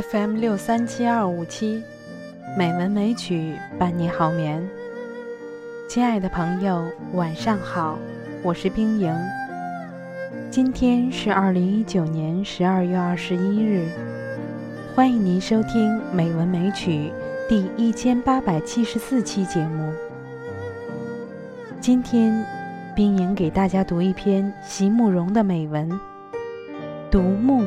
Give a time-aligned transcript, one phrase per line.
[0.00, 1.82] FM 六三七二五七，
[2.56, 4.64] 美文美曲伴你好眠。
[5.88, 7.98] 亲爱的朋友，晚上好，
[8.44, 9.12] 我是冰莹。
[10.52, 13.88] 今天是二零一九年十二月二十一日，
[14.94, 17.10] 欢迎您收听《美文美曲》
[17.48, 19.92] 第一千八百七十四期节目。
[21.80, 22.46] 今天，
[22.94, 25.90] 冰莹给大家读一篇席慕容的美文
[27.10, 27.62] 《独木》。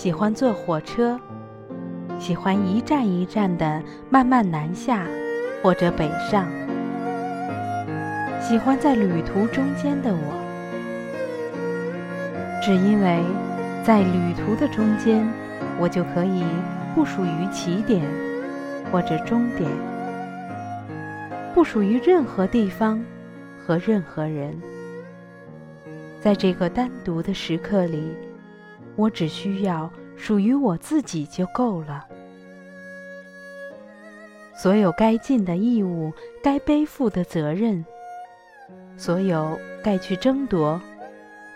[0.00, 1.20] 喜欢坐火车，
[2.18, 5.06] 喜欢一站一站的慢慢南下
[5.62, 6.46] 或者北上。
[8.40, 10.18] 喜欢在旅途中间的我，
[12.62, 13.22] 只因为
[13.84, 15.22] 在旅途的中间，
[15.78, 16.44] 我就可以
[16.94, 18.02] 不属于起点
[18.90, 19.70] 或者终点，
[21.52, 23.04] 不属于任何地方
[23.66, 24.58] 和任何人。
[26.22, 28.16] 在这个单独的时刻里。
[29.00, 32.06] 我只需要属于我自己就够了。
[34.54, 36.12] 所有该尽的义务、
[36.42, 37.82] 该背负的责任，
[38.98, 40.78] 所有该去争夺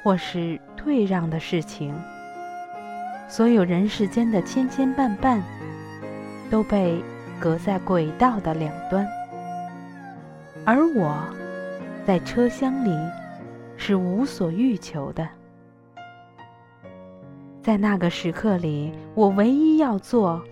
[0.02, 1.94] 或是退让的事情，
[3.28, 5.42] 所有人世间的千千绊绊，
[6.50, 6.98] 都被
[7.38, 9.06] 隔在轨道的两端。
[10.64, 11.22] 而我，
[12.06, 12.90] 在车厢里，
[13.76, 15.28] 是无所欲求的。
[17.64, 20.42] 在那个时刻里，我唯一要做，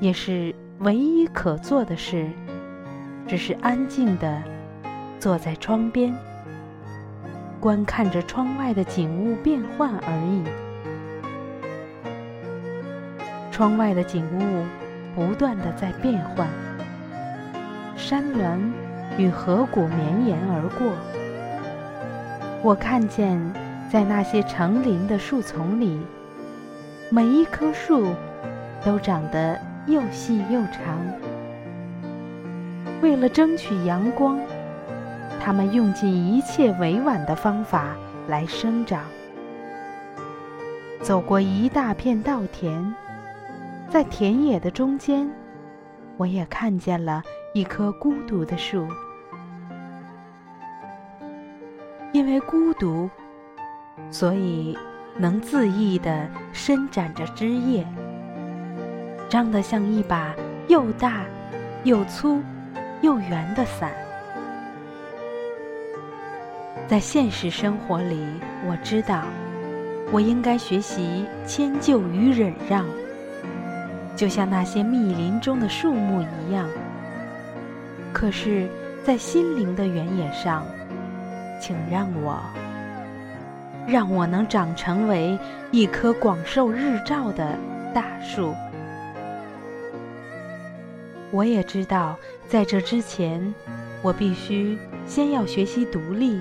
[0.00, 2.26] 也是唯一可做的事，
[3.26, 4.42] 只是安静地
[5.20, 6.14] 坐在窗边，
[7.60, 10.42] 观看着窗外的景物变换而已。
[13.50, 14.64] 窗外的景物
[15.14, 16.48] 不断地在变换，
[17.98, 18.72] 山峦
[19.18, 20.90] 与河谷绵延而过。
[22.62, 23.38] 我看见，
[23.90, 26.00] 在那些成林的树丛里。
[27.14, 28.14] 每一棵树
[28.82, 30.98] 都长得又细又长，
[33.02, 34.40] 为了争取阳光，
[35.38, 37.94] 它们用尽一切委婉的方法
[38.28, 39.04] 来生长。
[41.02, 42.94] 走过一大片稻田，
[43.90, 45.30] 在田野的中间，
[46.16, 48.88] 我也看见了一棵孤独的树，
[52.12, 53.10] 因为孤独，
[54.10, 54.74] 所以。
[55.16, 57.86] 能恣意地伸展着枝叶，
[59.28, 60.34] 张得像一把
[60.68, 61.24] 又大、
[61.84, 62.42] 又粗、
[63.02, 63.92] 又圆的伞。
[66.88, 68.26] 在现实生活里，
[68.66, 69.22] 我知道，
[70.10, 72.84] 我应该学习迁就与忍让，
[74.16, 76.68] 就像那些密林中的树木一样。
[78.12, 78.68] 可是，
[79.04, 80.66] 在心灵的原野上，
[81.60, 82.40] 请让我。
[83.86, 85.38] 让我能长成为
[85.70, 87.58] 一棵广受日照的
[87.94, 88.54] 大树。
[91.30, 92.16] 我也知道，
[92.48, 93.54] 在这之前，
[94.02, 96.40] 我必须先要学习独立，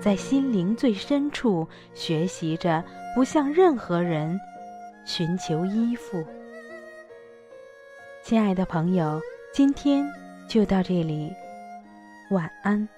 [0.00, 2.82] 在心灵最深处学习着
[3.14, 4.40] 不向任何人
[5.04, 6.24] 寻求依附。
[8.22, 9.20] 亲爱的朋友，
[9.52, 10.06] 今天
[10.48, 11.32] 就到这里，
[12.30, 12.88] 晚安。